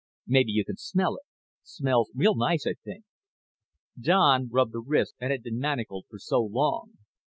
[0.25, 1.25] Maybe you can smell it.
[1.61, 3.03] Smells real nice, I think."
[4.01, 6.93] Don rubbed the wrist that had been manacled for so long.